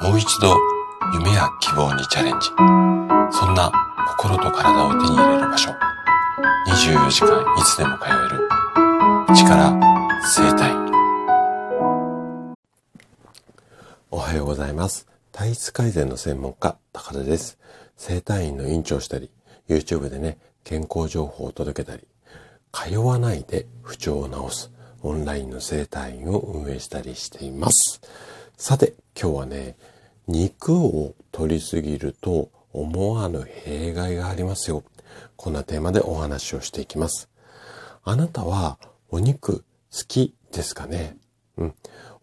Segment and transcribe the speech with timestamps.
[0.00, 0.54] もう一度
[1.14, 2.48] 夢や希望にチャレンジ。
[3.30, 3.72] そんな
[4.08, 5.70] 心と体を手に入れる場所。
[6.68, 9.34] 24時間いつでも通える。
[9.34, 9.80] 力
[10.22, 10.74] 生体。
[14.10, 15.06] おはようございます。
[15.32, 17.58] 体質改善の専門家、高田です。
[17.96, 19.30] 生体院の院長したり、
[19.66, 22.06] YouTube でね、健康情報を届けたり、
[22.70, 24.70] 通わないで不調を治す
[25.02, 28.02] オンラインの生体院を運営したりしています。
[28.58, 29.76] さて、今日はね、
[30.26, 34.84] 肉を取りすぎると思わぬ弊害がありますよ。
[35.36, 37.30] こんなテーマでお話をしていきます。
[38.04, 41.16] あなたはお肉好きですかね？
[41.56, 41.74] うん。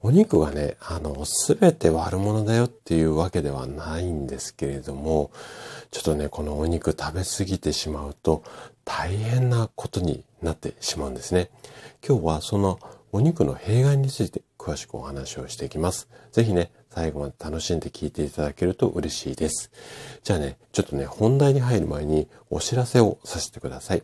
[0.04, 5.32] お肉はね、あの、すべて悪者だよっていうわけではないんですけれども、
[5.90, 8.44] ちょっとね、このお肉食べ過ぎてしまうと
[8.86, 11.50] 大変なことになってしまうんですね。
[12.08, 12.80] 今日はその
[13.12, 16.08] お肉の弊害について詳しくお話をしていきます。
[16.32, 19.72] ぜひね、最後まで楽しんで聞いていただけると嬉しいです。
[20.22, 24.04] じゃあね、ちょっとね、本題に入る前にお知らせをさせてください。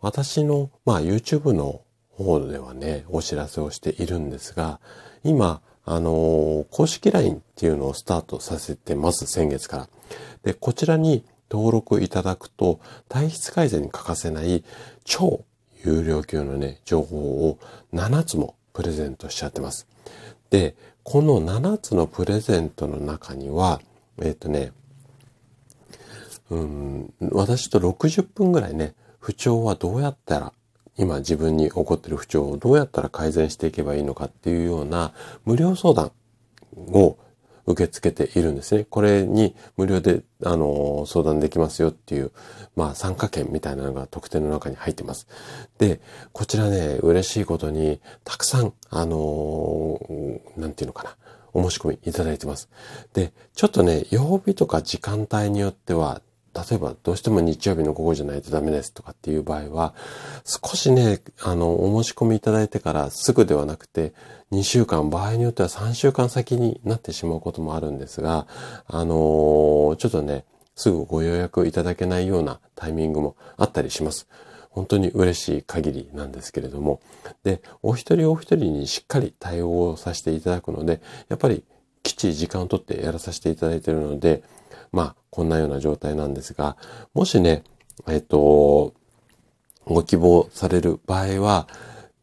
[0.00, 4.80] 私の、まあ、YouTube の方ではね、お知らせをしているんですが、
[5.24, 9.88] 今、あのー、公式 LINE っていうのをスタートさせてます、先月から。
[10.42, 14.64] で、こちらに登録いただくと、体質改善に欠かせない
[15.04, 15.44] 超
[15.84, 17.58] 有料級のね、情報を
[17.92, 19.86] 7つもプレゼントしちゃってます。
[20.50, 23.80] で、この7つのプレゼントの中には、
[24.18, 24.72] えっ、ー、とね、
[26.50, 30.52] うん、私と60分ぐらいね、不調はどうやったら、
[30.98, 35.12] 今自分に起こってる不調をどうやったら改善していけばいいのかっていうような
[35.44, 36.12] 無料相談
[36.76, 37.18] を
[37.66, 38.84] 受け付けているんですね。
[38.88, 42.30] これに無料で、あの、相談できますよっていう、
[42.76, 45.26] まあ、参加券みたいなのが特典の中に入ってます。
[45.78, 46.00] で、
[46.32, 50.00] こちらね、嬉しいことに、たくさん、あの、
[50.56, 51.16] なんていうのかな。
[51.56, 52.68] お申し込みいただいてます。
[53.14, 56.20] で、ちょっとね、曜日とか時間帯によっては、
[56.56, 59.94] 例えばどうしても日曜日の午後じゃないとダメですとかっていう場合は、
[60.44, 64.14] 少しね、あの、お申し込みいただいてからすぐではなくて、
[64.52, 68.46] 2週間、場合によっては3週間先になってしまうこともあるんですが、
[68.86, 70.44] あのー、ちょっとね、
[70.74, 74.26] すぐご予約いただけないようなタイミングもあったりします。
[74.70, 77.00] 本当に嬉しい限りなんですけれども。
[77.44, 81.64] で、お一人お一人にしっかり対応をさせていただくので、やっぱり
[82.02, 84.42] きっちり時間をとってやらさせていただいているので、
[84.92, 86.78] まあ、こんなような状態なんですが、
[87.12, 87.62] もしね、
[88.08, 88.94] えっと、
[89.84, 91.68] ご希望される場合は、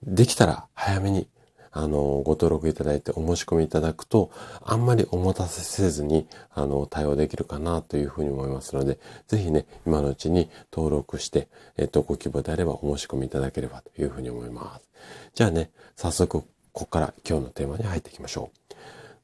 [0.01, 1.27] できたら早めに、
[1.69, 4.31] あの、ご登録いただいてお申し込みいただくと、
[4.63, 8.97] あんまりお待たせせずに、あの、対応できるかなというふうに思いますので、
[9.27, 14.89] ぜひね、今のうちに登録して、えっと、ご希望であればお申し込みいただければというふうに思います。
[15.35, 18.73] じゃあね、早速、ここから今日のテーマに入っていきましょう。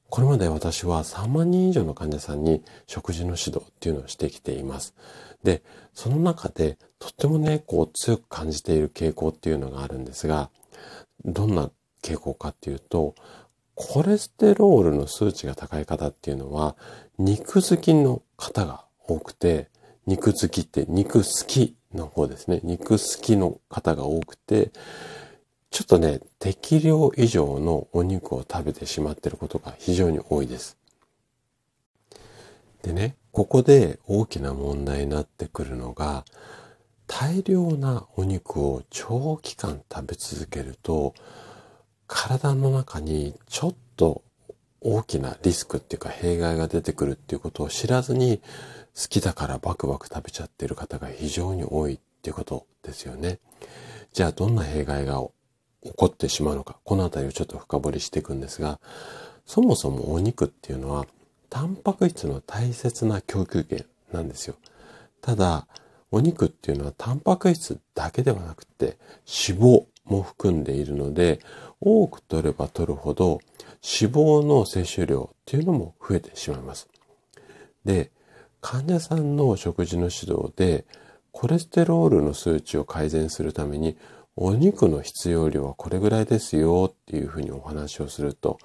[0.09, 4.95] これまで私は3万人以上の患者さんに食事の指導っていうのをしてきています。
[5.43, 5.61] で、
[5.93, 10.49] その中でとってもね、こう強く感じている傾向っていうのがあるんですが、
[11.25, 11.69] どんな
[12.01, 13.15] 傾向かっていうと、
[13.75, 16.75] コレステロールの数値が高い方っていうのは、
[17.17, 19.69] 肉好きの方が多くて、
[20.05, 22.61] 肉好きって肉好きの方ですね。
[22.63, 24.71] 肉好きの方が多くて、
[25.71, 30.77] ちょっとね、適量以上のお肉を食べてしまっていることが非常に多いです。
[32.81, 36.25] でね、ここで大きな問題になってくるのが、
[37.07, 41.13] 大量なお肉を長期間食べ続けると、
[42.07, 44.23] 体の中にちょっと
[44.81, 48.41] 大きなリスクっていうか弊害が出てくるっていうことを知らずに
[48.95, 53.39] 好きだからバクバク食べちゃってる方が非常に多いっていうことですよね。
[54.13, 55.21] じゃあどんな弊害が
[55.83, 58.79] 起こってしまうのか、このあたりをちょっと深掘りしていくんですが、
[59.45, 61.05] そもそもお肉っていうのは、
[61.49, 64.55] タンパク質の大切な供給源なんですよ。
[65.21, 65.67] ただ、
[66.11, 68.97] お肉っていうのはタンパク質だけではなくて
[69.27, 71.39] 脂肪も含んでいるので、
[71.79, 73.39] 多く取れば取るほど
[73.81, 76.87] 脂肪の摂取量っていうのも増えてしまいます。
[77.85, 78.11] で、
[78.61, 80.85] 患者さんの食事の指導で
[81.31, 83.97] コレステロールの数値を改善するために
[84.41, 88.57] お肉の必要量はこれぐらいですよっていうふうにお話をすると、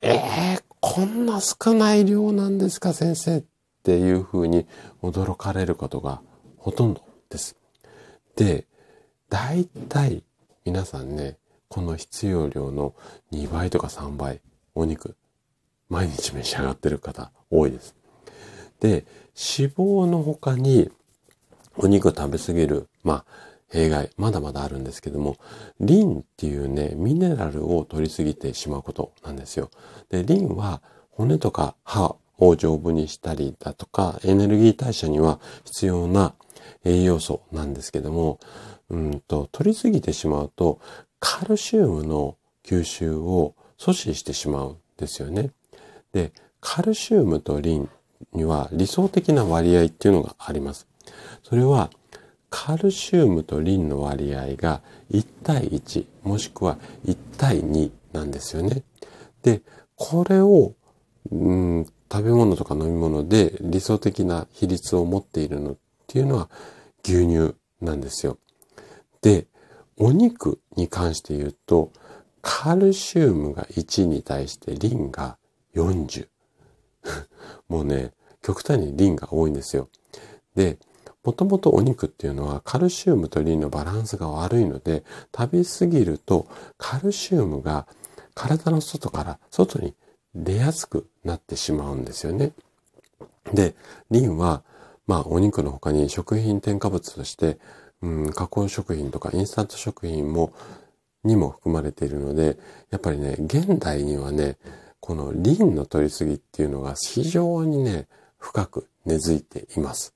[0.00, 3.44] えー、こんな少ない量なんですか先生っ
[3.82, 4.66] ていうふうに
[5.02, 6.22] 驚かれることが
[6.56, 7.56] ほとんどです。
[8.36, 8.66] で、
[9.28, 10.24] 大体
[10.64, 11.36] 皆さんね、
[11.68, 12.94] この必要量の
[13.32, 14.40] 2倍とか3倍
[14.74, 15.14] お肉
[15.90, 17.94] 毎日召し上がってる方多いです。
[18.80, 19.04] で、
[19.36, 20.90] 脂肪の他に
[21.76, 25.38] お肉食べ過ぎる、まあ弊害、まだまだあるんですけども、
[25.80, 29.70] リンっていうね、ミネラルを取りすぎてしまうことなんですよ。
[30.10, 36.34] で、リンは骨とか歯を丈夫にしたりだとか、エネルギー代謝には必要な
[36.84, 38.38] 栄養素なんですけども、
[38.90, 40.78] うんと、取りすぎてしまうと、
[41.18, 45.50] カルシウムの吸収を阻止してしまうんですよね。
[46.12, 47.88] で、カルシウムとリン
[48.34, 50.86] には理想的な割合っていうのがあります。
[51.42, 51.90] それは、
[52.52, 56.76] カルシウムとリンの割合が1対1もしくは
[57.06, 58.82] 1対2なんですよね。
[59.42, 59.62] で、
[59.96, 60.74] これを、
[61.30, 65.76] うん、食べ物とか飲み物で理想的な比率を持っているのっ
[66.06, 66.50] ていうのは
[67.02, 68.36] 牛乳なんですよ。
[69.22, 69.46] で、
[69.96, 71.90] お肉に関して言うと、
[72.42, 75.38] カルシウムが1に対してリンが
[75.74, 76.28] 40。
[77.68, 78.12] もうね、
[78.42, 79.88] 極端にリンが多いんですよ。
[80.54, 80.78] で、
[81.24, 85.04] もともとお肉っていうのはカルシウムとリンのバランスが悪いので、
[85.36, 86.48] 食べ過ぎると
[86.78, 87.86] カルシウムが
[88.34, 89.94] 体の外から外に
[90.34, 92.52] 出やすくなってしまうんですよね。
[93.52, 93.74] で、
[94.10, 94.62] リンは、
[95.06, 97.58] まあお肉の他に食品添加物として、
[98.00, 100.52] うん、加工食品とかインスタント食品も、
[101.24, 102.58] にも含まれているので、
[102.90, 104.56] やっぱりね、現代にはね、
[105.00, 108.06] このリンの取りすぎっていうのが非常にね、
[108.38, 110.14] 深く根付いています。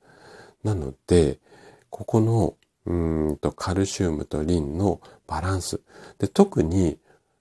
[0.66, 1.38] なので、
[1.90, 2.54] ここの
[2.86, 5.80] うんとカルシウムとリンのバランス。
[6.18, 6.98] で特に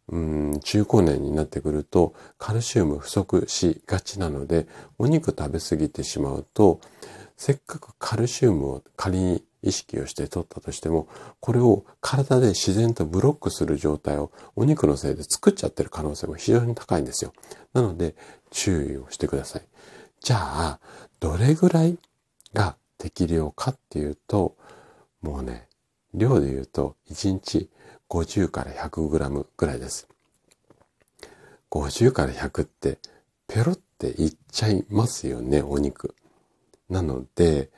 [0.07, 4.67] うん中高年になってくるとカルシウム不足しがちなので
[4.99, 6.79] お肉食べ過ぎてしまうと
[7.37, 11.07] せっかくカルシウムを仮に意識をして取ったとしても
[11.39, 17.33] これを体で自然とブロックする状態をお肉のせいで作っちゃってる可能性も非常に高いんですよ。
[17.73, 18.15] なので
[18.51, 19.63] 注意をしてください。
[20.21, 20.79] じゃあ
[21.19, 21.97] どれぐらい
[22.53, 24.55] が適量かっていうと、
[25.21, 25.67] もうね、
[26.13, 27.69] 量で言うと1日
[28.09, 30.07] 50から 100g ぐらいです。
[31.71, 32.99] 50から100って
[33.47, 36.15] ペロっていっちゃいますよね、お肉。
[36.89, 37.69] なので、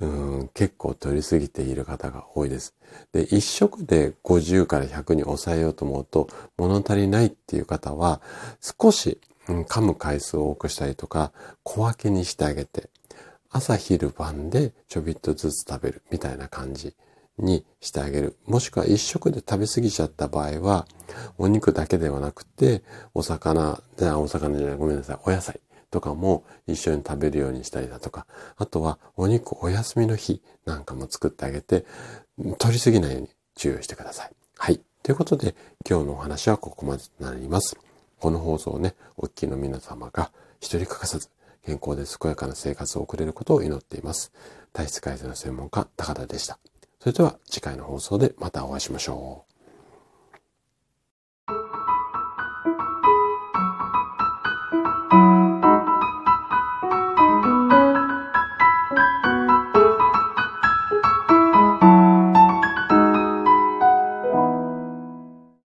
[0.00, 2.74] うん結構取りすぎている方が多いです。
[3.12, 8.20] で、一食で50から100に抑えようと思うと物足りないっていう方は
[8.60, 11.32] 少し、うん、噛む回数を多くしたりとか
[11.64, 12.90] 小分けにしてあげて
[13.50, 16.94] 朝昼晩でちょびっとずつ食べるみたいな感じ
[17.38, 18.36] にしてあげる。
[18.46, 20.86] もしくは一食で食べ過ぎちゃった場合は、
[21.38, 22.82] お肉だけではなくて、
[23.14, 25.60] お魚、じゃあお魚じゃない、ごめんなさい、お野菜
[25.90, 31.86] とかも一緒に食べるようにしたりだとか、あとはお肉お休みの日なんかも作ってあげて、
[32.58, 34.32] 取りすぎないように注意してください。
[34.56, 34.80] はい。
[35.02, 35.54] ということで、
[35.88, 37.76] 今日のお話はここまでとなります。
[38.20, 41.30] この放送をね、お聞きいの皆様が一人欠かさず
[41.68, 44.32] 健康で健やかな生活を送れることを祈っています。
[44.72, 46.58] 体質改善の専門家、高田でした。
[46.98, 49.47] それでは次回の放送でまたお会いしましょう。